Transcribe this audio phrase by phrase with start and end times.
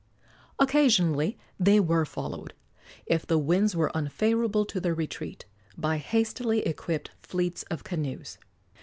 [0.57, 2.55] Occasionally they were followed,
[3.05, 5.45] if the winds were unfavorable to their retreat,
[5.77, 8.39] by hastily equipped fleets of canoes.